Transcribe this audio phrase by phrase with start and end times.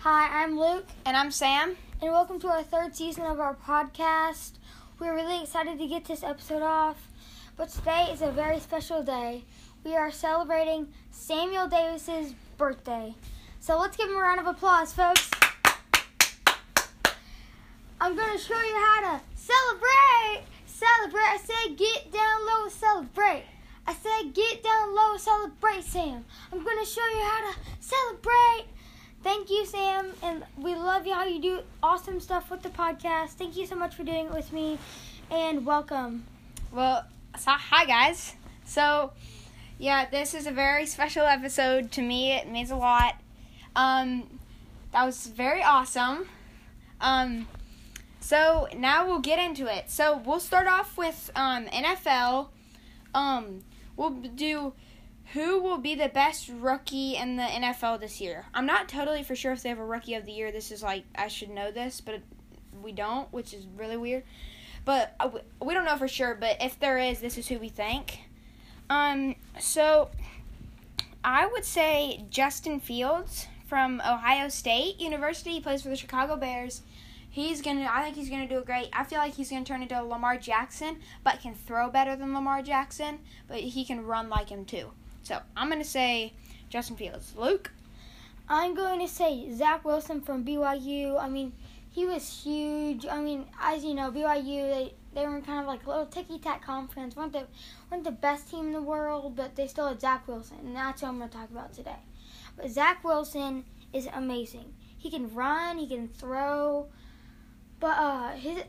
[0.00, 1.76] Hi, I'm Luke, And I'm Sam.
[2.00, 4.52] and welcome to our third season of our podcast.
[4.98, 7.08] We're really excited to get this episode off,
[7.56, 9.44] but today is a very special day.
[9.84, 13.14] We are celebrating Samuel Davis's birthday.
[13.60, 15.30] So let's give him a round of applause, folks.
[18.00, 20.42] I'm going to show you how to celebrate.
[20.66, 21.20] Celebrate.
[21.20, 23.44] I said get down low, celebrate.
[23.86, 26.24] I said get down low, celebrate, Sam.
[26.52, 28.66] I'm going to show you how to celebrate.
[29.24, 33.30] Thank you, Sam, and we love you how you do awesome stuff with the podcast.
[33.30, 34.78] Thank you so much for doing it with me,
[35.30, 36.24] and welcome.
[36.70, 37.04] Well,
[37.36, 38.34] so, hi guys.
[38.64, 39.12] So,
[39.78, 42.32] yeah, this is a very special episode to me.
[42.32, 43.14] It means a lot.
[43.76, 44.40] Um,
[44.92, 46.28] that was very awesome.
[47.00, 47.46] Um,
[48.20, 49.90] so now we'll get into it.
[49.90, 52.48] So we'll start off with um NFL.
[53.14, 53.60] Um,
[53.96, 54.72] we'll do
[55.34, 58.46] who will be the best rookie in the NFL this year.
[58.54, 60.50] I'm not totally for sure if they have a rookie of the year.
[60.50, 62.20] This is like I should know this, but
[62.82, 64.24] we don't, which is really weird.
[64.84, 66.34] But uh, we- we don't know for sure.
[66.34, 68.20] But if there is, this is who we think.
[68.90, 70.10] Um, so
[71.22, 75.52] I would say Justin Fields from Ohio State University.
[75.52, 76.82] He plays for the Chicago Bears.
[77.30, 77.88] He's gonna.
[77.90, 78.88] I think he's gonna do great.
[78.92, 82.62] I feel like he's gonna turn into Lamar Jackson, but can throw better than Lamar
[82.62, 83.18] Jackson.
[83.46, 84.92] But he can run like him too.
[85.22, 86.32] So I'm gonna say
[86.70, 87.34] Justin Fields.
[87.36, 87.70] Luke.
[88.50, 91.22] I'm going to say Zach Wilson from BYU.
[91.22, 91.52] I mean,
[91.90, 93.04] he was huge.
[93.04, 96.38] I mean, as you know, BYU they they were kind of like a little ticky
[96.38, 97.16] tack conference.
[97.16, 97.46] weren't the
[97.90, 101.02] weren't the best team in the world, but they still had Zach Wilson, and that's
[101.02, 101.96] what I'm going to talk about today.
[102.56, 104.74] But Zach Wilson is amazing.
[104.96, 106.88] He can run, he can throw,
[107.80, 108.64] but uh, his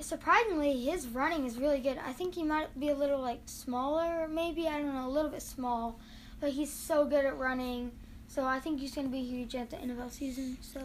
[0.00, 1.98] surprisingly his running is really good.
[2.04, 5.30] I think he might be a little like smaller, maybe I don't know, a little
[5.30, 6.00] bit small,
[6.40, 7.92] but he's so good at running.
[8.26, 10.58] So I think he's going to be huge at the NFL season.
[10.60, 10.80] So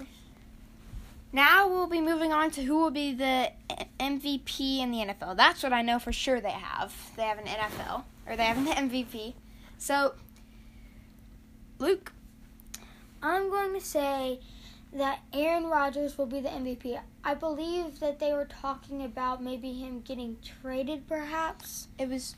[1.33, 3.51] Now we'll be moving on to who will be the
[3.99, 5.35] MVP in the NFL.
[5.35, 6.93] That's what I know for sure they have.
[7.17, 9.33] They have an NFL or they have an MVP.
[9.79, 10.13] So
[11.79, 12.13] Luke,
[13.23, 14.39] I'm going to say
[14.93, 16.99] that Aaron Rodgers will be the MVP.
[17.23, 21.87] I believe that they were talking about maybe him getting traded, perhaps.
[21.97, 22.35] it was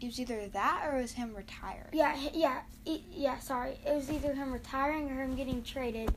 [0.00, 1.88] it was either that or it was him retiring.
[1.92, 3.38] Yeah, yeah, yeah.
[3.38, 6.14] Sorry, it was either him retiring or him getting traded.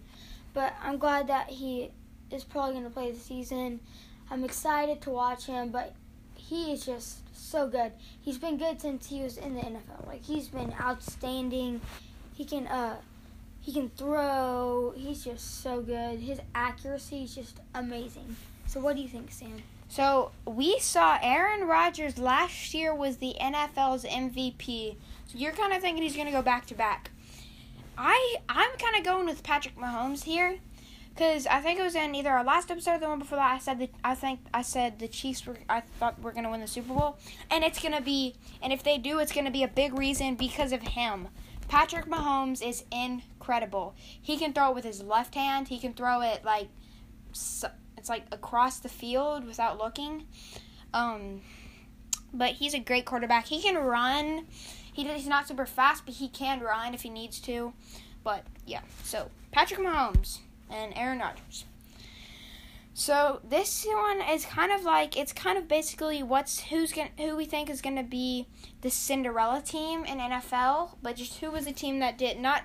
[0.53, 1.91] But I'm glad that he
[2.31, 3.79] is probably going to play the season.
[4.31, 5.93] I'm excited to watch him, but
[6.35, 7.91] he is just so good.
[8.21, 10.07] He's been good since he was in the NFL.
[10.07, 11.81] Like he's been outstanding.
[12.33, 12.97] He can uh
[13.61, 14.93] he can throw.
[14.95, 16.19] He's just so good.
[16.19, 18.35] His accuracy is just amazing.
[18.67, 19.63] So what do you think, Sam?
[19.89, 24.95] So we saw Aaron Rodgers last year was the NFL's MVP.
[25.27, 27.11] So you're kind of thinking he's going to go back to back.
[27.97, 30.59] I I'm kind of going with Patrick Mahomes here
[31.19, 33.53] because I think it was in either our last episode or the one before that.
[33.53, 36.61] I said that I think I said the Chiefs were I thought were to win
[36.61, 37.17] the Super Bowl,
[37.51, 40.71] and it's to be and if they do, it's to be a big reason because
[40.71, 41.27] of him.
[41.67, 43.95] Patrick Mahomes is incredible.
[43.99, 45.67] He can throw it with his left hand.
[45.67, 46.69] He can throw it like
[47.97, 50.25] it's like across the field without looking.
[50.93, 51.41] Um,
[52.33, 53.47] but he's a great quarterback.
[53.47, 54.47] He can run.
[54.93, 57.73] He, he's not super fast, but he can run if he needs to.
[58.23, 61.65] But yeah, so Patrick Mahomes and Aaron Rodgers.
[62.99, 67.37] So this one is kind of like it's kind of basically what's who's going who
[67.37, 68.47] we think is gonna be
[68.81, 72.63] the Cinderella team in NFL, but just who was a team that did not.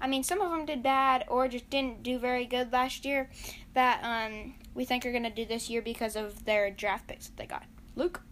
[0.00, 3.30] I mean, some of them did bad or just didn't do very good last year.
[3.74, 7.36] That um we think are gonna do this year because of their draft picks that
[7.36, 7.64] they got.
[7.94, 8.22] Luke.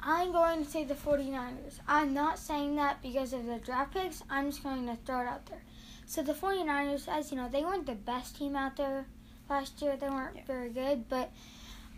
[0.00, 1.80] I'm going to say the 49ers.
[1.88, 4.22] I'm not saying that because of the draft picks.
[4.30, 5.62] I'm just going to throw it out there.
[6.06, 9.06] So the 49ers, as you know, they weren't the best team out there
[9.50, 9.96] last year.
[9.96, 10.42] They weren't Yeah.
[10.46, 11.32] very good, but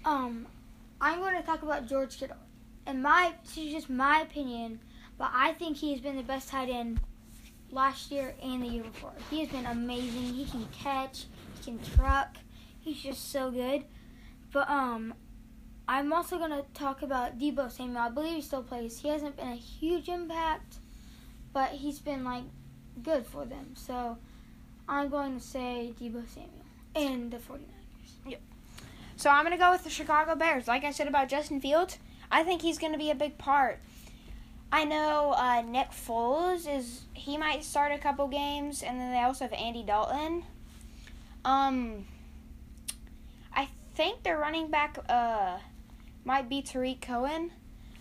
[0.04, 0.46] um,
[1.00, 2.36] I'm going to talk about George Kittle.
[2.86, 4.80] And my, this is just my opinion,
[5.18, 7.00] but I think he's been the best tight end
[7.70, 9.12] last year and the year before.
[9.30, 10.34] He has been amazing.
[10.34, 11.26] He can catch.
[11.58, 12.36] He can truck.
[12.80, 13.84] He's just so good.
[14.52, 15.12] But um,
[15.86, 17.98] I'm also going to talk about Deebo Samuel.
[17.98, 19.00] I believe he still plays.
[19.00, 20.76] He hasn't been a huge impact,
[21.52, 22.44] but he's been like
[23.02, 23.74] good for them.
[23.74, 24.18] So
[24.88, 26.64] I'm going to say Deebo Samuel
[26.94, 27.60] and the 49ers.
[28.26, 28.40] Yep.
[29.16, 30.68] So I'm gonna go with the Chicago Bears.
[30.68, 31.98] Like I said about Justin Fields,
[32.30, 33.80] I think he's gonna be a big part.
[34.70, 39.18] I know uh, Nick Foles is he might start a couple games, and then they
[39.18, 40.44] also have Andy Dalton.
[41.44, 42.06] Um,
[43.52, 45.58] I think their running back uh
[46.24, 47.50] might be Tarik Cohen.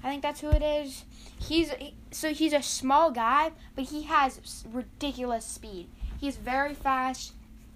[0.04, 1.06] I think that's who it is.
[1.40, 1.72] He's
[2.12, 5.90] so he's a small guy, but he has ridiculous speed.
[6.20, 7.34] He's very fast.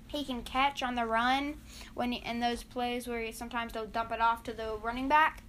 [0.08, 1.56] He can catch on the run
[1.94, 5.44] when in those plays where he, sometimes they'll dump it off to the running back.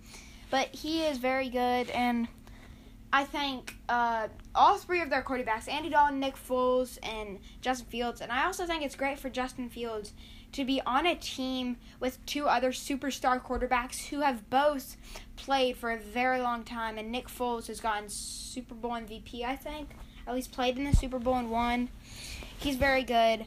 [0.50, 2.28] But he is very good, and
[3.12, 8.20] I think uh, all three of their quarterbacks, Andy Dalton, Nick Foles, and Justin Fields,
[8.20, 10.12] and I also think it's great for Justin Fields
[10.52, 14.96] to be on a team with two other superstar quarterbacks who have both
[15.36, 16.98] played for a very long time.
[16.98, 19.90] And Nick Foles has gotten Super Bowl MVP, I think.
[20.26, 21.88] At least played in the Super Bowl and won.
[22.58, 23.46] He's very good.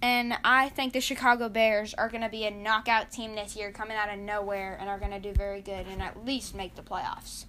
[0.00, 3.70] And I think the Chicago Bears are going to be a knockout team this year,
[3.72, 6.74] coming out of nowhere, and are going to do very good and at least make
[6.74, 7.46] the playoffs.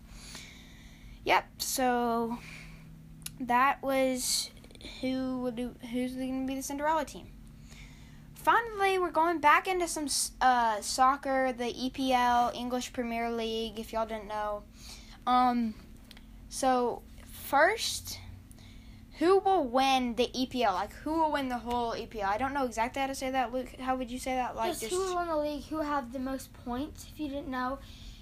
[1.26, 1.46] Yep.
[1.58, 2.38] So
[3.40, 4.52] that was
[5.02, 7.28] who would do, who's going to be the Cinderella team.
[8.46, 10.08] Finally, we're going back into some
[10.40, 13.80] uh, soccer, the EPL, English Premier League.
[13.80, 14.62] If y'all didn't know,
[15.26, 15.74] um,
[16.48, 18.20] so first
[19.18, 20.74] who will win the EPL?
[20.74, 22.26] Like, who will win the whole EPL?
[22.26, 23.70] I don't know exactly how to say that, Luke.
[23.80, 24.56] How would you say that?
[24.56, 25.64] Like, just, who will win the league?
[25.64, 27.08] Who have the most points?
[27.12, 27.80] If you didn't know,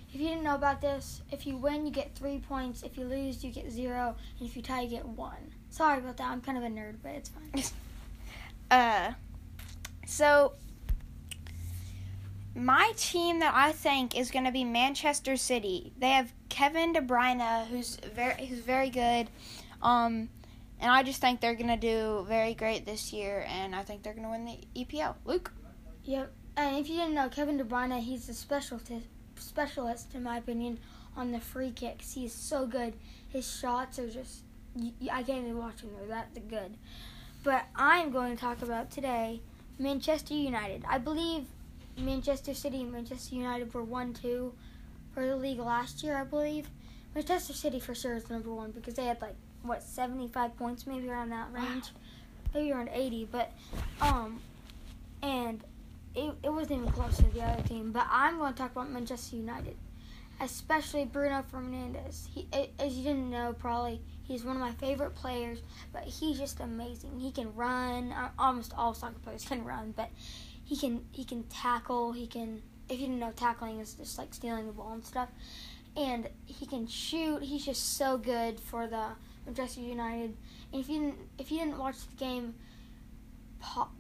[0.08, 2.84] if you didn't know about this, if you win, you get three points.
[2.84, 4.16] If you lose, you get zero.
[4.40, 5.52] And if you tie, you get one.
[5.70, 6.31] Sorry about that.
[6.31, 7.64] I'm kind of a nerd, but it's fine.
[8.72, 9.14] uh,
[10.13, 10.54] so
[12.56, 15.92] my team that I think is going to be Manchester City.
[15.98, 19.27] They have Kevin De Bruyne, who's very who's very good.
[19.81, 20.30] Um
[20.80, 24.04] and I just think they're going to do very great this year, and I think
[24.04, 25.15] they're going to win the EPL.
[25.24, 25.54] Luke?
[26.04, 26.33] Yep.
[26.57, 28.92] And if you didn't know, Kevin De Bruyne, he's a specialist,
[29.38, 30.80] specialist in my opinion,
[31.15, 32.13] on the free kicks.
[32.13, 32.95] He's so good.
[33.30, 34.44] His shots are just,
[35.10, 35.92] I can't even watch them.
[35.98, 36.75] They're that good.
[37.45, 39.39] But I'm going to talk about today
[39.80, 40.84] Manchester United.
[40.88, 41.46] I believe
[41.98, 44.54] Manchester City and Manchester United were 1 2
[45.14, 46.70] for the league last year, I believe.
[47.16, 51.10] Manchester City for sure is number one because they had like what 75 points, maybe
[51.10, 52.54] around that range, wow.
[52.54, 53.28] maybe around 80.
[53.31, 53.52] But
[54.02, 54.42] um,
[55.22, 55.64] and
[56.16, 57.92] it it wasn't even close to the other team.
[57.92, 59.75] But I'm going to talk about Manchester United,
[60.42, 62.28] especially Bruno Fernandes.
[62.34, 62.48] He,
[62.80, 65.60] as you didn't know, probably he's one of my favorite players.
[65.92, 67.20] But he's just amazing.
[67.20, 68.12] He can run.
[68.12, 70.10] Uh, almost all soccer players can run, but
[70.66, 72.14] he can he can tackle.
[72.14, 72.62] He can.
[72.90, 75.30] If you didn't know, tackling is just like stealing the ball and stuff.
[75.96, 77.44] And he can shoot.
[77.44, 79.10] He's just so good for the
[79.46, 80.36] Manchester United.
[80.72, 82.56] And if you didn't, if you didn't watch the game,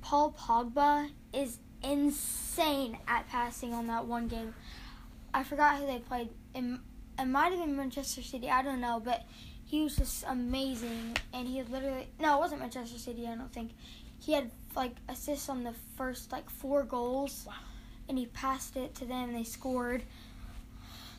[0.01, 4.53] Paul Pogba is insane at passing on that one game.
[5.33, 6.29] I forgot who they played.
[6.53, 6.79] It,
[7.19, 8.49] it might have been Manchester City.
[8.49, 9.23] I don't know, but
[9.73, 11.17] he was just amazing.
[11.33, 13.27] And he literally no, it wasn't Manchester City.
[13.27, 13.71] I don't think
[14.19, 17.45] he had like assists on the first like four goals.
[17.47, 17.53] Wow.
[18.07, 19.29] And he passed it to them.
[19.29, 20.03] and They scored.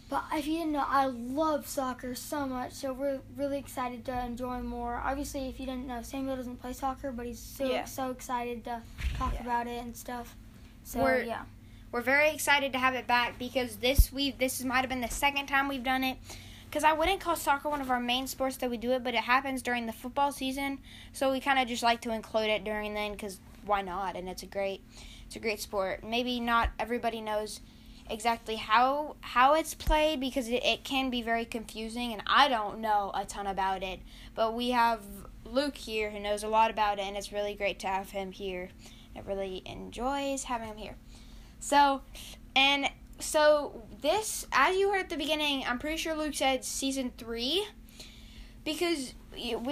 [0.08, 4.24] But if you didn't know, I love soccer so much, so we're really excited to
[4.24, 5.02] enjoy more.
[5.04, 7.86] Obviously, if you didn't know, Samuel doesn't play soccer, but he's so yeah.
[7.86, 8.82] so excited to
[9.16, 9.42] talk yeah.
[9.42, 10.36] about it and stuff.
[10.84, 11.42] So we're, yeah,
[11.90, 15.08] we're very excited to have it back because this we this might have been the
[15.08, 16.18] second time we've done it.
[16.74, 19.14] Because I wouldn't call soccer one of our main sports that we do it, but
[19.14, 20.80] it happens during the football season,
[21.12, 24.16] so we kind of just like to include it during then because why not?
[24.16, 24.82] And it's a great
[25.24, 26.02] it's a great sport.
[26.02, 27.60] Maybe not everybody knows
[28.10, 32.80] exactly how how it's played because it, it can be very confusing and I don't
[32.80, 34.00] know a ton about it.
[34.34, 35.00] But we have
[35.44, 38.32] Luke here who knows a lot about it and it's really great to have him
[38.32, 38.70] here.
[39.14, 40.96] It really enjoys having him here.
[41.60, 42.00] So
[42.56, 42.90] and
[43.34, 47.66] so this as you heard at the beginning, I'm pretty sure Luke said season 3
[48.64, 49.14] because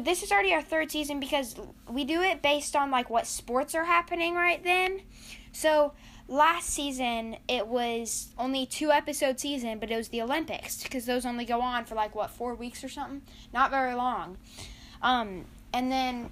[0.00, 1.54] this is already our third season because
[1.88, 5.02] we do it based on like what sports are happening right then.
[5.52, 5.92] So
[6.26, 11.24] last season it was only two episode season, but it was the Olympics because those
[11.24, 13.22] only go on for like what four weeks or something,
[13.54, 14.38] not very long.
[15.02, 16.30] Um, and then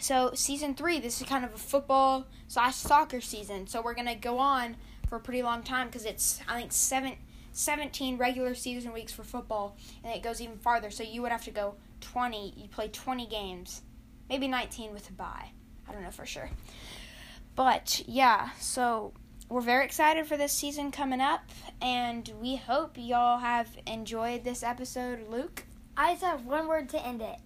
[0.00, 3.66] so season three, this is kind of a football slash soccer season.
[3.66, 4.76] So we're gonna go on
[5.14, 7.16] for a pretty long time because it's I think seven.
[7.56, 10.90] 17 regular season weeks for football, and it goes even farther.
[10.90, 12.52] So you would have to go 20.
[12.56, 13.82] You play 20 games,
[14.28, 15.50] maybe 19 with a bye.
[15.88, 16.50] I don't know for sure.
[17.54, 19.12] But yeah, so
[19.48, 21.48] we're very excited for this season coming up,
[21.80, 25.30] and we hope y'all have enjoyed this episode.
[25.30, 25.62] Luke?
[25.96, 27.38] I just have one word to end it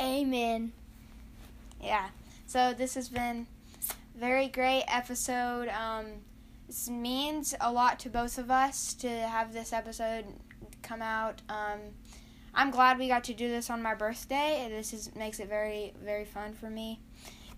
[0.00, 0.72] Amen.
[1.80, 2.08] Yeah,
[2.48, 3.46] so this has been
[4.18, 5.68] very great episode.
[5.68, 6.06] Um,
[6.68, 10.26] this means a lot to both of us to have this episode
[10.82, 11.42] come out.
[11.48, 11.80] Um,
[12.54, 14.68] I'm glad we got to do this on my birthday.
[14.70, 17.00] This is makes it very very fun for me,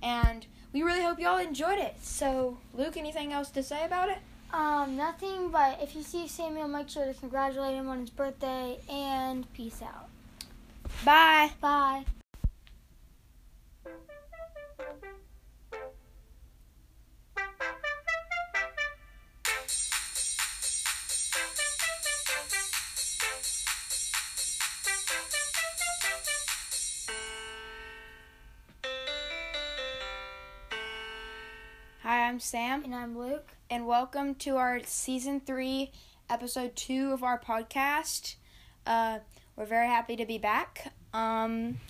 [0.02, 1.96] and we really hope y'all enjoyed it.
[2.00, 4.18] So, Luke, anything else to say about it?
[4.52, 8.78] Um, nothing, but if you see Samuel, make sure to congratulate him on his birthday
[8.88, 10.08] and peace out.
[11.04, 11.50] Bye.
[11.60, 12.04] Bye.
[32.30, 33.48] I'm Sam, And I'm Luke.
[33.70, 35.90] and welcome to our season three,
[36.28, 38.36] episode two of our podcast.
[38.86, 39.18] Uh,
[39.56, 40.92] we're very happy to be back.
[41.12, 41.80] Um,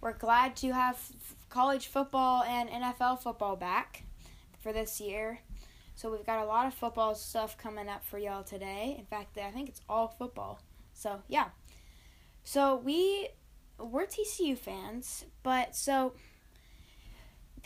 [0.00, 0.98] we're glad to have
[1.50, 4.04] college football and NFL football back
[4.62, 5.40] for this year.
[5.94, 8.96] So we've got a lot of football stuff coming up for y'all today.
[8.98, 10.58] In fact, I think it's all football.
[10.94, 11.48] So yeah.
[12.44, 13.28] So we
[13.78, 16.14] we're TCU fans, but so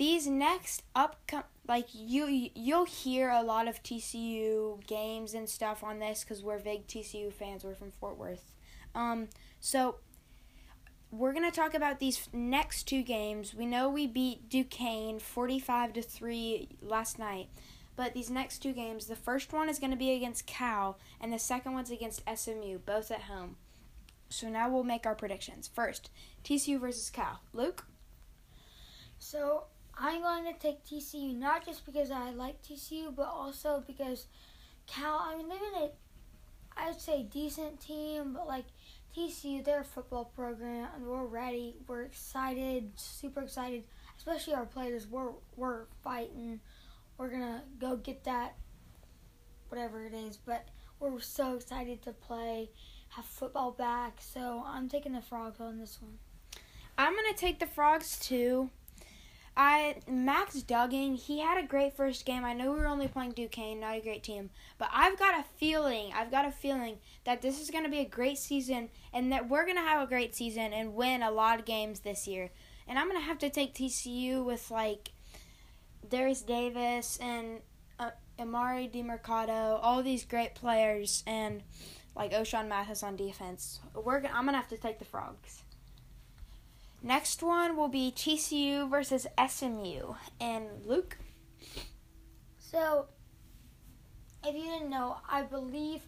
[0.00, 5.98] these next upcom like you you'll hear a lot of TCU games and stuff on
[5.98, 7.64] this because we're big TCU fans.
[7.64, 8.54] We're from Fort Worth.
[8.94, 9.28] Um,
[9.60, 9.96] so
[11.10, 13.54] we're gonna talk about these next two games.
[13.54, 17.48] We know we beat Duquesne forty-five to three last night,
[17.94, 21.38] but these next two games, the first one is gonna be against Cal, and the
[21.38, 23.56] second one's against SMU, both at home.
[24.30, 25.68] So now we'll make our predictions.
[25.68, 26.08] First,
[26.42, 27.42] TCU versus Cal.
[27.52, 27.84] Luke.
[29.18, 29.64] So
[30.02, 34.26] I'm going to take TCU not just because I like TCU, but also because
[34.86, 35.20] Cal.
[35.20, 35.90] I mean, they've been a,
[36.74, 38.64] I would say, decent team, but like
[39.14, 41.76] TCU, their football program, and we're ready.
[41.86, 43.84] We're excited, super excited.
[44.16, 45.06] Especially our players.
[45.06, 46.60] We're we're fighting.
[47.18, 48.56] We're gonna go get that,
[49.68, 50.38] whatever it is.
[50.38, 52.70] But we're so excited to play,
[53.10, 54.18] have football back.
[54.20, 56.18] So I'm taking the frogs on this one.
[56.96, 58.70] I'm gonna take the frogs too.
[59.62, 62.46] I Max Duggan, he had a great first game.
[62.46, 64.48] I know we were only playing Duquesne, not a great team,
[64.78, 68.08] but I've got a feeling, I've got a feeling that this is gonna be a
[68.08, 71.66] great season and that we're gonna have a great season and win a lot of
[71.66, 72.48] games this year.
[72.88, 75.12] And I'm gonna have to take TCU with like
[76.08, 77.60] Darius Davis and
[77.98, 81.62] uh, Emari Demercado, all these great players, and
[82.16, 83.80] like Ochaun Mathis on defense.
[83.94, 85.64] We're I'm gonna have to take the frogs.
[87.02, 90.14] Next one will be TCU versus SMU.
[90.40, 91.16] And Luke?
[92.58, 93.06] So,
[94.44, 96.02] if you didn't know, I believe,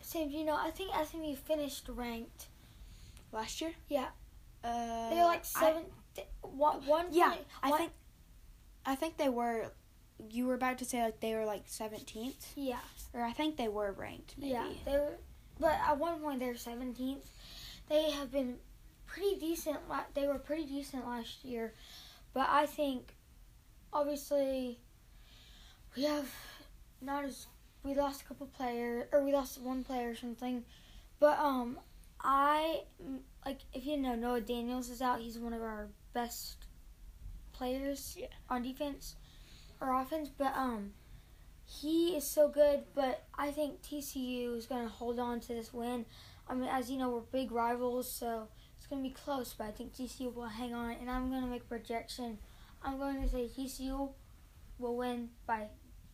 [0.00, 2.46] so you know, I think SMU finished ranked.
[3.32, 3.72] Last year?
[3.88, 4.08] Yeah,
[4.62, 5.84] Uh, they were like I- seven.
[6.14, 7.92] th- one, one yeah, point- I one- think
[8.86, 9.72] I think they were
[10.30, 12.78] you were about to say like they were like 17th Yeah,
[13.12, 14.52] or I think they were ranked maybe.
[14.52, 15.18] yeah, they were,
[15.58, 17.28] but at one point they were seventeenth.
[17.88, 18.58] They have been
[19.14, 19.78] pretty decent.
[20.14, 21.72] They were pretty decent last year,
[22.32, 23.14] but I think,
[23.92, 24.78] obviously,
[25.96, 26.28] we have
[27.00, 27.46] not as
[27.84, 30.64] we lost a couple players or we lost one player or something,
[31.20, 31.78] but um,
[32.20, 32.82] I
[33.44, 35.20] like if you know Noah Daniels is out.
[35.20, 36.56] He's one of our best
[37.52, 38.26] players Yeah.
[38.48, 39.16] on defense
[39.80, 40.92] or offense, but um,
[41.66, 42.84] he is so good.
[42.94, 46.06] But I think TCU is gonna hold on to this win.
[46.48, 48.48] I mean, as you know, we're big rivals, so
[48.84, 49.54] it's gonna be close.
[49.56, 52.38] But I think TCU will hang on, and I'm gonna make a projection.
[52.82, 54.10] I'm going to say TCU
[54.78, 55.68] will win by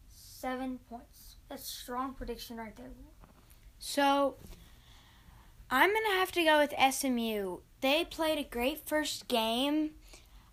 [0.07, 1.37] seven points.
[1.49, 2.91] That's a strong prediction right there.
[3.81, 4.37] So
[5.69, 7.59] I'm gonna have to go with SMU.
[7.81, 9.91] They played a great first game.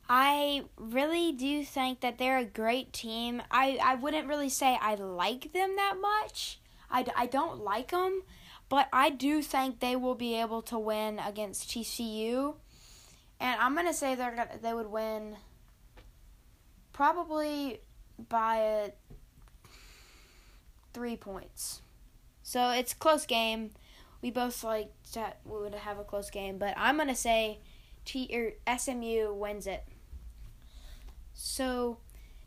[0.10, 3.44] I really do think that they're a great team.
[3.52, 6.60] I, I wouldn't really say I like them that much.
[6.90, 8.24] I, I don't like them,
[8.70, 12.56] but I do think they will be able to win against TCU.
[13.40, 15.38] And I'm gonna say they're gonna they would win
[16.92, 17.82] probably
[18.30, 18.90] by a
[20.94, 21.82] three points.
[22.42, 23.72] So it's close game.
[24.22, 27.60] We both like that we would have a close game, but I'm gonna say
[28.06, 29.84] T or SMU wins it.
[31.34, 32.00] So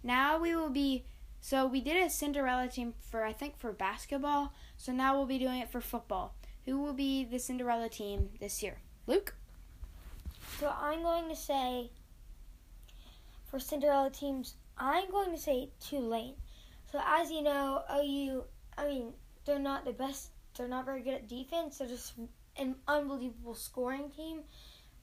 [0.02, 1.04] now we will be.
[1.40, 4.52] So we did a Cinderella team for I think for basketball.
[4.80, 6.34] So now we'll be doing it for football.
[6.64, 8.78] Who will be the Cinderella team this year?
[9.06, 9.34] Luke.
[10.58, 11.90] So I'm going to say
[13.50, 16.32] for Cinderella teams, I'm going to say Tulane.
[16.90, 18.44] So as you know, OU,
[18.78, 19.12] I mean,
[19.44, 20.30] they're not the best.
[20.56, 21.76] They're not very good at defense.
[21.76, 22.14] They're just
[22.56, 24.40] an unbelievable scoring team.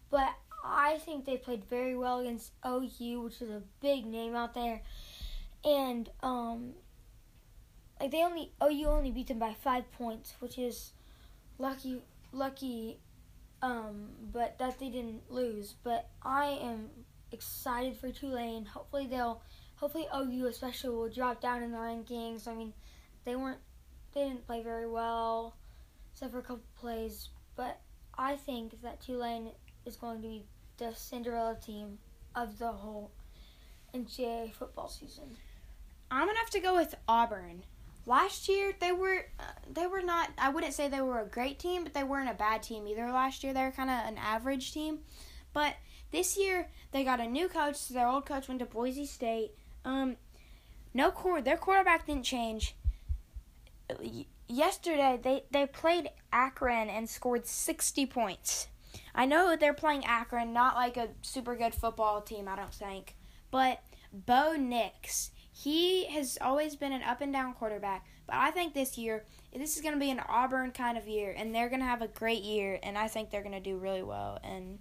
[0.09, 0.33] But
[0.65, 4.81] I think they played very well against OU, which is a big name out there.
[5.63, 6.73] And um,
[7.99, 10.91] like they only OU only beat them by five points, which is
[11.57, 12.01] lucky
[12.31, 12.99] lucky
[13.61, 15.75] um, but that they didn't lose.
[15.83, 16.89] But I am
[17.31, 18.65] excited for Tulane.
[18.65, 19.41] Hopefully they'll,
[19.75, 22.47] hopefully OU especially will drop down in the rankings.
[22.47, 22.73] I mean,
[23.25, 23.59] they weren't,
[24.13, 25.55] they didn't play very well,
[26.13, 27.29] except for a couple plays.
[27.55, 27.79] But
[28.17, 29.51] I think that Tulane
[29.85, 30.45] is going to be
[30.77, 31.97] the Cinderella team
[32.35, 33.11] of the whole
[33.93, 35.37] NCAA football season.
[36.09, 37.63] I'm gonna have to go with Auburn.
[38.07, 40.29] Last year they were uh, they were not.
[40.37, 43.11] I wouldn't say they were a great team, but they weren't a bad team either.
[43.11, 44.99] Last year they were kind of an average team,
[45.51, 45.75] but
[46.11, 47.75] this year they got a new coach.
[47.75, 49.51] So their old coach went to Boise State.
[49.83, 50.15] Um,
[50.93, 51.41] no core.
[51.41, 52.75] Their quarterback didn't change.
[54.47, 58.69] Yesterday they they played Akron and scored 60 points.
[59.13, 62.47] I know they're playing Akron, not like a super good football team.
[62.47, 63.17] I don't think,
[63.51, 63.83] but
[64.13, 65.31] Bo Nix
[65.63, 69.75] he has always been an up and down quarterback, but I think this year this
[69.75, 72.07] is going to be an Auburn kind of year, and they're going to have a
[72.07, 74.77] great year, and I think they're going to do really well and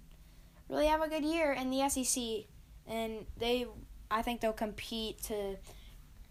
[0.69, 2.45] really have a good year in the SEC,
[2.85, 3.65] and they,
[4.11, 5.57] I think they'll compete to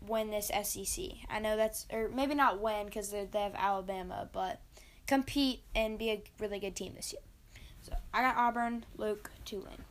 [0.06, 1.04] win this SEC.
[1.28, 4.60] I know that's or maybe not win because they have Alabama, but
[5.08, 7.22] compete and be a really good team this year.
[7.82, 9.84] So I got Auburn, Luke, Tulane.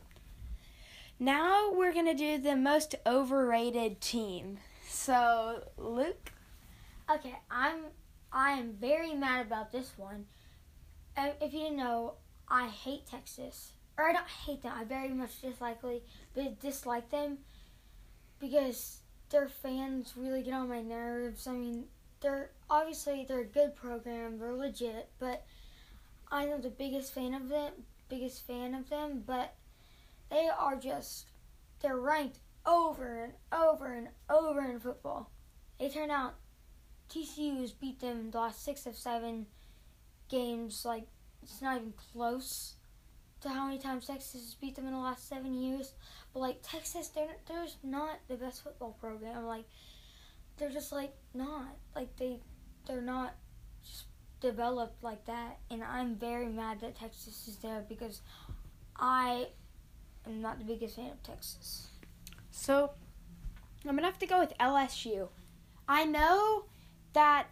[1.18, 4.58] Now we're going to do the most overrated team.
[4.86, 6.32] So, Luke?
[7.10, 7.84] Okay, I'm
[8.32, 10.26] I am very mad about this one.
[11.16, 12.14] Uh, if you didn't know,
[12.48, 13.72] I hate Texas.
[13.96, 14.72] Or I don't hate them.
[14.76, 17.38] I very much dislike but dislike them
[18.38, 18.98] because
[19.30, 21.46] their fans really get on my nerves.
[21.46, 21.84] I mean,
[22.20, 25.44] they're obviously they're a good program, they're legit, but
[26.30, 27.72] I'm the biggest fan of them,
[28.08, 29.54] biggest fan of them, but
[30.30, 31.26] they are just,
[31.80, 35.30] they're ranked over and over and over in football.
[35.78, 36.34] It turned out
[37.10, 39.46] TCU's beat them the last six of seven
[40.28, 40.84] games.
[40.84, 41.06] Like,
[41.42, 42.74] it's not even close
[43.42, 45.92] to how many times Texas has beat them in the last seven years.
[46.32, 49.44] But, like, Texas, they're, they're not the best football program.
[49.44, 49.66] Like,
[50.56, 51.76] they're just, like, not.
[51.94, 52.40] Like, they,
[52.86, 53.34] they're not
[53.84, 54.06] just
[54.40, 55.58] developed like that.
[55.70, 58.22] And I'm very mad that Texas is there because
[58.98, 59.48] I
[60.26, 61.88] I'm not the biggest fan of Texas.
[62.50, 62.90] So
[63.86, 65.28] I'm gonna have to go with LSU.
[65.88, 66.64] I know
[67.12, 67.46] that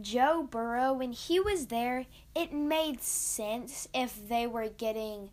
[0.00, 5.30] Joe Burrow, when he was there, it made sense if they were getting.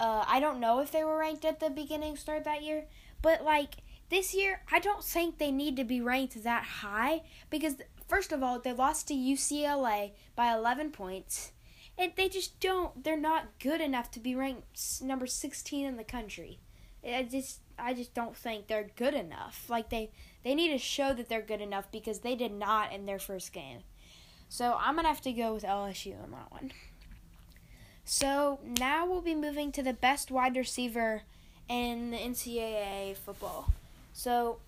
[0.00, 2.84] Uh, I don't know if they were ranked at the beginning start that year,
[3.20, 3.78] but like
[4.10, 7.74] this year, I don't think they need to be ranked that high because
[8.06, 11.52] first of all, they lost to UCLA by 11 points
[11.98, 13.02] and they just don't.
[13.02, 16.60] They're not good enough to be ranked number 16 in the country.
[17.04, 19.66] I just I just don't think they're good enough.
[19.68, 20.10] Like they
[20.44, 23.52] they need to show that they're good enough because they did not in their first
[23.52, 23.80] game.
[24.48, 26.72] So I'm gonna have to go with LSU on that one.
[28.04, 31.22] So now we'll be moving to the best wide receiver
[31.68, 33.70] in the NCAA football.
[34.14, 34.60] So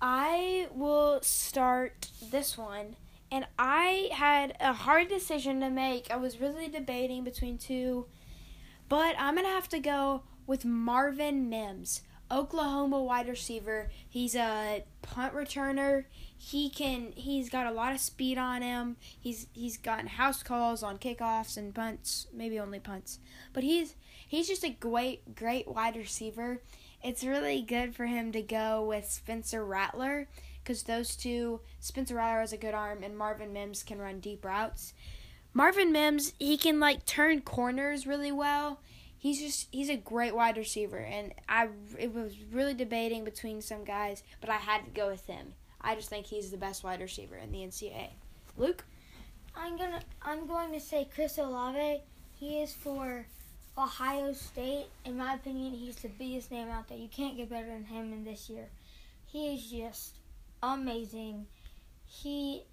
[0.00, 2.96] I will start this one
[3.32, 6.10] and I had a hard decision to make.
[6.10, 8.06] I was really debating between two,
[8.90, 13.88] but I'm going to have to go with Marvin Mims, Oklahoma wide receiver.
[14.06, 16.04] He's a punt returner.
[16.36, 18.96] He can he's got a lot of speed on him.
[19.18, 23.18] He's he's gotten house calls on kickoffs and punts, maybe only punts.
[23.54, 23.94] But he's
[24.28, 26.60] he's just a great great wide receiver.
[27.02, 30.28] It's really good for him to go with Spencer Rattler
[30.62, 34.44] because those two, Spencer Rattler has a good arm, and Marvin Mims can run deep
[34.44, 34.94] routes.
[35.54, 38.80] Marvin Mims, he can like turn corners really well.
[39.18, 43.84] He's just he's a great wide receiver, and I it was really debating between some
[43.84, 45.54] guys, but I had to go with him.
[45.80, 48.10] I just think he's the best wide receiver in the NCAA.
[48.56, 48.84] Luke,
[49.54, 52.02] I'm gonna I'm going to say Chris Olave.
[52.38, 53.26] He is for
[53.76, 54.86] Ohio State.
[55.04, 56.98] In my opinion, he's the biggest name out there.
[56.98, 58.68] You can't get better than him in this year.
[59.26, 60.16] He is just
[60.62, 61.46] amazing.
[62.06, 62.64] He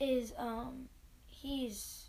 [0.00, 0.88] is um
[1.26, 2.06] he's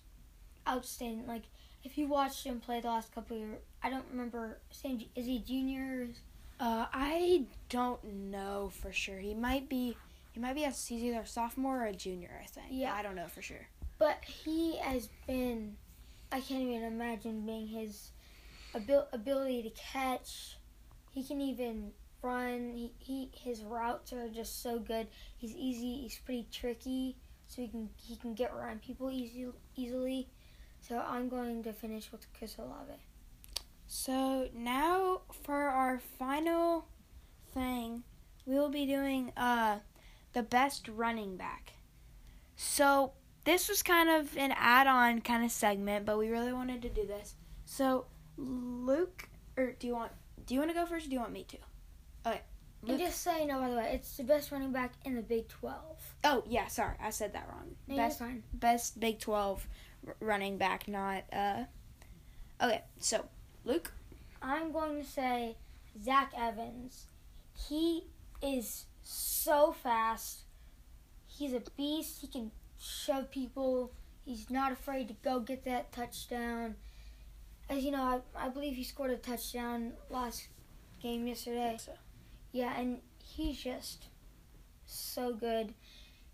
[0.67, 1.27] outstanding.
[1.27, 1.43] Like
[1.83, 4.59] if you watched him play the last couple years, I don't remember.
[4.71, 6.09] Saying is he junior?
[6.59, 9.19] Uh, I don't know for sure.
[9.19, 9.95] He might be.
[10.33, 12.41] He might be a he's either a sophomore or a junior.
[12.43, 12.67] I think.
[12.71, 13.67] Yeah, I don't know for sure.
[13.99, 15.77] But he has been.
[16.31, 18.11] I can't even imagine being his
[18.75, 20.57] abil- ability to catch.
[21.13, 21.91] He can even
[22.27, 22.73] run.
[22.73, 25.07] He, he his routes are just so good.
[25.37, 26.01] He's easy.
[26.01, 27.15] He's pretty tricky,
[27.47, 30.27] so he can he can get around people easy easily.
[30.81, 32.93] So I'm going to finish with Chris Olave.
[33.87, 36.87] So now for our final
[37.53, 38.03] thing,
[38.45, 39.79] we will be doing uh
[40.33, 41.73] the best running back.
[42.55, 43.13] So
[43.47, 47.07] this was kind of an add-on kind of segment, but we really wanted to do
[47.07, 47.35] this.
[47.65, 50.11] So, Luke, or do you want
[50.45, 51.05] do you want to go first?
[51.05, 51.57] or Do you want me to?
[52.83, 52.99] Luke.
[52.99, 55.47] just so you know, by the way, it's the best running back in the Big
[55.47, 55.75] 12.
[56.23, 57.75] Oh yeah, sorry, I said that wrong.
[57.87, 58.21] No, best
[58.53, 59.67] best Big Twelve
[60.05, 61.63] r- running back, not uh.
[62.61, 63.25] Okay, so
[63.65, 63.91] Luke.
[64.41, 65.57] I'm going to say
[66.03, 67.05] Zach Evans.
[67.67, 68.03] He
[68.41, 70.41] is so fast.
[71.25, 72.21] He's a beast.
[72.21, 73.91] He can shove people.
[74.25, 76.75] He's not afraid to go get that touchdown.
[77.69, 80.47] As you know, I, I believe he scored a touchdown last
[81.01, 81.77] game yesterday.
[82.51, 84.05] Yeah, and he's just
[84.85, 85.73] so good.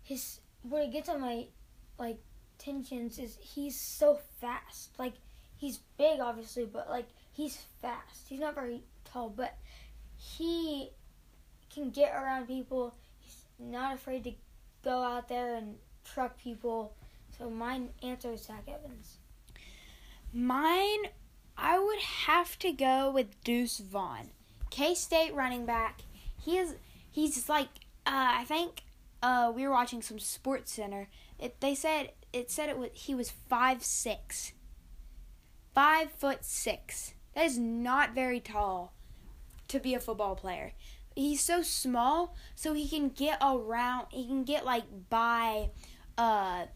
[0.02, 1.46] His what it gets on my
[1.98, 2.18] like
[2.58, 4.90] tensions is he's so fast.
[4.98, 5.14] Like
[5.56, 8.28] he's big obviously, but like he's fast.
[8.28, 9.56] He's not very tall, but
[10.16, 10.90] he
[11.72, 12.94] can get around people.
[13.20, 14.32] He's not afraid to
[14.82, 16.94] go out there and truck people.
[17.36, 19.18] So my answer is Zach Evans.
[20.32, 21.06] Mine,
[21.56, 24.30] I would have to go with Deuce Vaughn,
[24.74, 26.00] K State running back.
[26.36, 26.74] He is
[27.08, 27.68] he's like
[28.04, 28.82] uh, I think
[29.22, 31.06] uh, we were watching some Sports Center.
[31.38, 34.52] It they said it said it was he was five six,
[35.76, 37.14] five foot six.
[37.36, 38.94] That is not very tall
[39.68, 40.72] to be a football player.
[41.14, 44.08] He's so small, so he can get around.
[44.10, 45.70] He can get like by
[46.18, 46.66] uh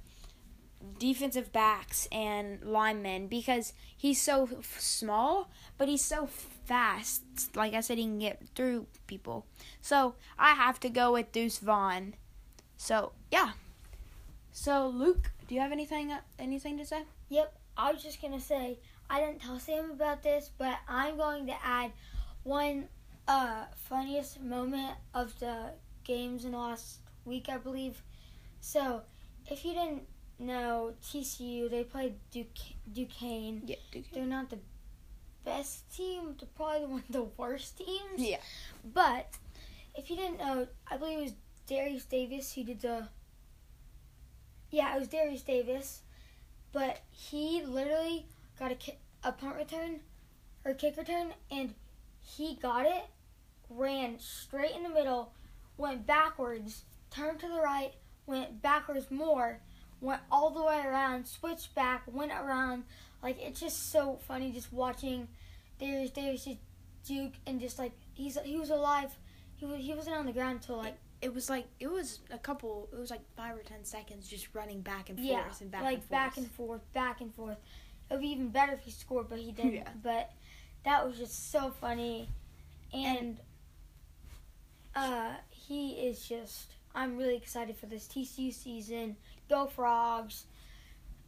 [1.01, 6.29] defensive backs and linemen because he's so f- small, but he's so
[6.69, 7.23] fast.
[7.57, 9.47] Like I said, he can get through people.
[9.81, 12.15] So I have to go with Deuce Vaughn.
[12.77, 13.53] So yeah.
[14.53, 17.03] So Luke, do you have anything anything to say?
[17.31, 18.79] Yep, I was just gonna say
[19.11, 21.93] I didn't tell Sam about this, but I'm going to add
[22.43, 22.89] one
[23.27, 25.73] uh, funniest moment of the
[26.05, 28.03] games in the last week, I believe.
[28.61, 29.03] So,
[29.51, 30.03] if you didn't
[30.39, 32.59] know, TCU they played Duke
[32.93, 33.63] Duquesne.
[33.65, 34.05] Yeah, Duke.
[34.13, 34.59] They're not the
[35.49, 36.37] best team.
[36.39, 38.19] They're probably one of the worst teams.
[38.19, 38.39] Yeah.
[38.95, 39.35] But
[39.95, 41.35] if you didn't know, I believe it was
[41.67, 43.09] Darius Davis who did the.
[44.71, 46.03] Yeah, it was Darius Davis,
[46.73, 48.27] but he literally
[48.59, 50.01] got a ki- a punt return
[50.65, 51.75] or kick return, and
[52.21, 53.07] he got it,
[53.71, 55.33] ran straight in the middle,
[55.79, 57.93] went backwards, turned to the right,
[58.27, 59.61] went backwards more,
[60.03, 62.85] went all the way around, switched back, went around.
[63.23, 65.29] Like it's just so funny just watching
[65.79, 66.59] Darius Davis just
[67.05, 69.17] Duke and just like he's he was alive.
[69.57, 72.38] He was he wasn't on the ground until like It was like it was a
[72.38, 72.88] couple.
[72.93, 75.83] It was like five or ten seconds just running back and forth yeah, and back
[75.83, 76.11] like and forth.
[76.11, 77.59] back and forth, back and forth.
[78.11, 79.75] It would be even better if he scored, but he didn't.
[79.75, 79.88] Yeah.
[80.03, 80.31] But
[80.85, 82.29] that was just so funny,
[82.93, 83.38] and
[84.95, 86.73] uh, he is just.
[86.95, 89.17] I'm really excited for this TCU season.
[89.49, 90.47] Go Frogs!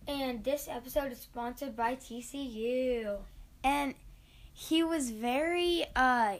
[0.08, 3.18] And this episode is sponsored by TCU.
[3.62, 3.94] and
[4.52, 6.36] he was very uh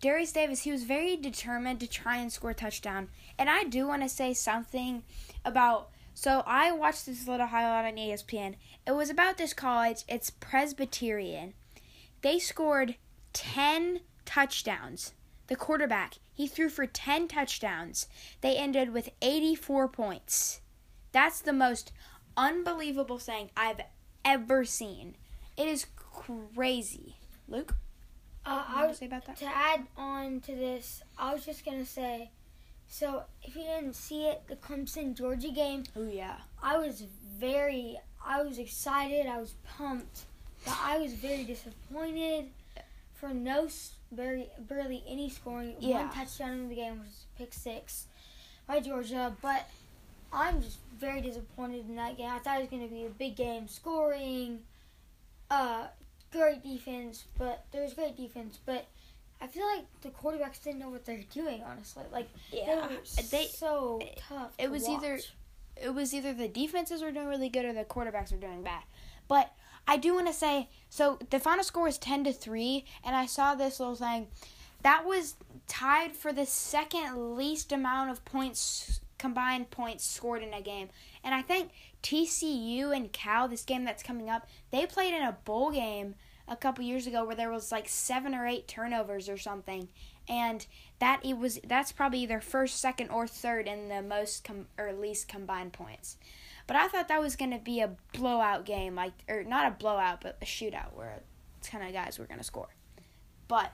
[0.00, 3.08] Darius Davis, he was very determined to try and score a touchdown.
[3.38, 5.02] And I do want to say something
[5.44, 8.54] about so I watched this little highlight on ESPN.
[8.86, 10.02] It was about this college.
[10.08, 11.52] It's Presbyterian.
[12.22, 12.96] They scored
[13.34, 15.12] 10 touchdowns.
[15.48, 18.06] The quarterback, he threw for 10 touchdowns.
[18.40, 20.62] They ended with 84 points.
[21.12, 21.92] That's the most
[22.34, 23.82] unbelievable thing I've
[24.24, 25.16] ever seen.
[25.56, 27.16] It is crazy.
[27.48, 27.74] Luke,
[28.44, 29.36] Uh, I to was say about that?
[29.38, 32.30] to add on to this, I was just gonna say,
[32.88, 36.36] so if you didn't see it, the Clemson Georgia game, Oh yeah.
[36.62, 37.02] I was
[37.38, 40.24] very, I was excited, I was pumped,
[40.64, 42.46] but I was very disappointed
[43.14, 43.68] for no
[44.12, 45.74] very barely any scoring.
[45.80, 46.02] Yeah.
[46.06, 48.06] One touchdown in the game was pick six
[48.66, 49.68] by Georgia, but
[50.32, 52.30] I'm just very disappointed in that game.
[52.30, 54.60] I thought it was gonna be a big game, scoring,
[55.50, 55.86] uh,
[56.36, 58.86] great defense, but there was great defense, but.
[59.38, 61.62] I feel like the quarterbacks didn't know what they're doing.
[61.62, 62.86] Honestly, like they Yeah.
[62.86, 62.96] were
[63.30, 64.54] They so tough.
[64.56, 65.20] it to was either-
[65.76, 68.84] it was either the defenses were doing really good or the quarterbacks were doing bad.
[69.28, 69.52] But
[69.86, 73.26] I do want to say so the final score was 10 to 3 and I
[73.26, 74.28] saw this little thing
[74.80, 75.34] that was
[75.68, 80.88] tied for the second least amount of points combined points scored in a game.
[81.22, 81.72] And I think
[82.02, 86.14] TCU and Cal this game that's coming up, they played in a bowl game
[86.48, 89.88] a couple years ago where there was like 7 or 8 turnovers or something.
[90.28, 90.66] And
[90.98, 94.92] that it was that's probably either first, second, or third in the most com- or
[94.92, 96.16] least combined points.
[96.66, 99.70] But I thought that was going to be a blowout game, like or not a
[99.70, 101.20] blowout, but a shootout where
[101.58, 102.68] it's kind of guys were going to score.
[103.46, 103.72] But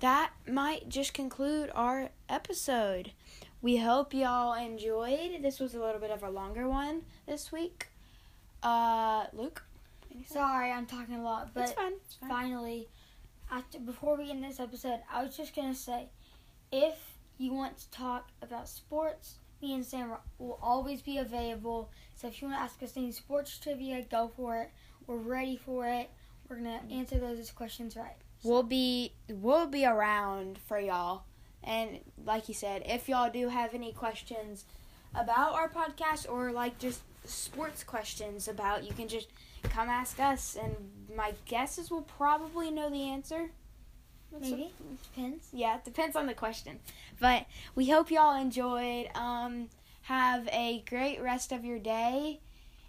[0.00, 3.12] that might just conclude our episode.
[3.62, 5.42] we hope y'all enjoyed.
[5.42, 7.86] This was a little bit of a longer one this week.
[8.62, 9.64] Uh, Luke.
[10.14, 10.32] Anything?
[10.32, 11.92] Sorry, I'm talking a lot, but it's fine.
[12.04, 12.28] It's fine.
[12.28, 12.88] finally,
[13.50, 16.08] after before we end this episode, I was just gonna say,
[16.70, 16.96] if
[17.38, 21.90] you want to talk about sports, me and Sam will always be available.
[22.16, 24.70] So if you want to ask us any sports trivia, go for it.
[25.06, 26.10] We're ready for it.
[26.48, 26.92] We're gonna mm-hmm.
[26.92, 28.16] answer those questions right.
[28.42, 31.24] We'll be we'll be around for y'all.
[31.64, 34.64] And like you said, if y'all do have any questions
[35.14, 39.28] about our podcast or like just sports questions about, you can just
[39.68, 40.56] come ask us.
[40.60, 40.74] And
[41.16, 43.50] my guess is we'll probably know the answer.
[44.32, 44.72] That's Maybe
[45.14, 45.48] depends.
[45.52, 46.78] yeah, it depends on the question.
[47.20, 49.08] But we hope y'all enjoyed.
[49.14, 49.68] Um,
[50.02, 52.40] have a great rest of your day,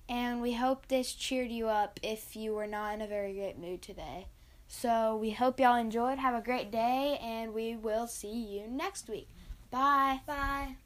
[0.07, 3.57] and we hope this cheered you up if you were not in a very great
[3.57, 4.27] mood today.
[4.67, 6.17] So we hope y'all enjoyed.
[6.17, 9.27] Have a great day, and we will see you next week.
[9.69, 10.21] Bye.
[10.25, 10.77] Bye.